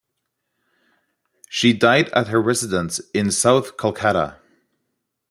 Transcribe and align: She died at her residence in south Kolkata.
She 1.47 1.73
died 1.73 2.09
at 2.09 2.29
her 2.29 2.41
residence 2.41 2.99
in 3.13 3.29
south 3.29 3.77
Kolkata. 3.77 4.37